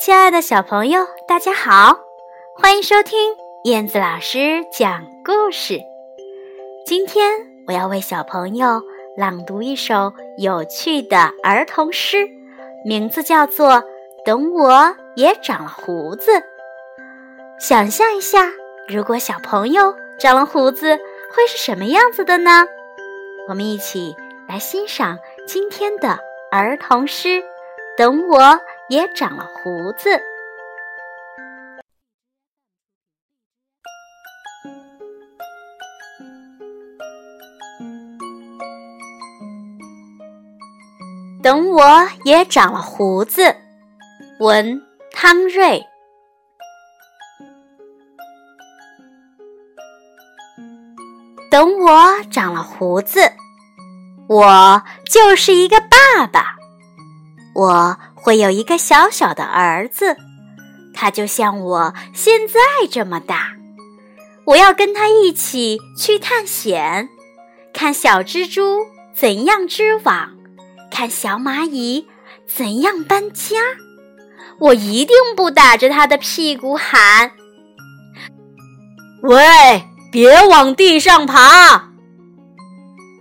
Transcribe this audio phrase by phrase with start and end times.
[0.00, 1.98] 亲爱的小朋友，大家好，
[2.56, 5.78] 欢迎收听燕子老师讲故事。
[6.86, 7.30] 今天
[7.66, 8.80] 我要为小朋友
[9.14, 12.26] 朗读一首有趣的儿童诗，
[12.82, 13.72] 名字叫做
[14.24, 16.30] 《等我也长了胡子》。
[17.60, 18.48] 想象一下，
[18.88, 22.64] 如果小朋友长了胡子，会是什么样子的呢？
[23.50, 24.16] 我们一起
[24.48, 26.18] 来欣赏今天的
[26.50, 27.42] 儿童诗。
[27.98, 28.58] 等我
[28.90, 30.20] 也长了胡子。
[41.40, 43.56] 等我也长了胡子。
[44.40, 44.82] 文
[45.12, 45.86] 汤瑞。
[51.48, 53.20] 等我长了胡子，
[54.28, 56.56] 我就是一个爸爸。
[57.54, 60.16] 我会有一个小小的儿子，
[60.92, 62.54] 他就像我现在
[62.90, 63.52] 这么大。
[64.46, 67.08] 我要跟他一起去探险，
[67.72, 70.30] 看小蜘蛛怎样织网，
[70.90, 72.06] 看小蚂蚁
[72.46, 73.56] 怎样搬家。
[74.58, 77.32] 我一定不打着他的屁股喊
[79.22, 81.90] ：“喂，别往地上爬！”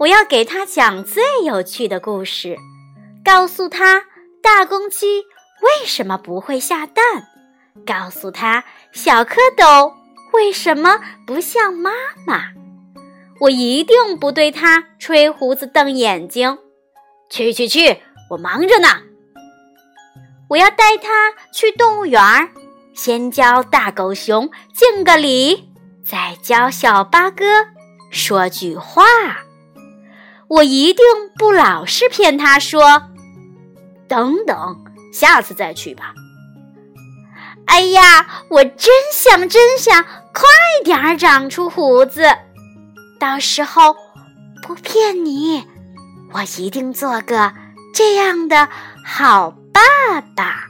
[0.00, 2.56] 我要给他讲最有趣的故事，
[3.24, 4.02] 告诉他。
[4.50, 5.20] 大公鸡
[5.60, 7.04] 为什么不会下蛋？
[7.86, 9.92] 告诉他，小蝌蚪
[10.32, 11.90] 为什么不像妈
[12.26, 12.44] 妈？
[13.40, 16.56] 我一定不对他吹胡子瞪眼睛。
[17.28, 18.88] 去去去，我忙着呢。
[20.48, 22.48] 我要带他去动物园儿，
[22.94, 25.68] 先教大狗熊敬个礼，
[26.02, 27.44] 再教小八哥
[28.10, 29.04] 说句话。
[30.48, 31.04] 我一定
[31.36, 33.02] 不老是骗他说。
[34.08, 36.14] 等等，下次再去吧。
[37.66, 40.02] 哎呀，我真想真想
[40.32, 40.44] 快
[40.84, 42.22] 点儿长出胡子，
[43.20, 43.94] 到时候
[44.62, 45.64] 不骗你，
[46.32, 47.52] 我一定做个
[47.94, 48.68] 这样的
[49.04, 50.64] 好爸爸。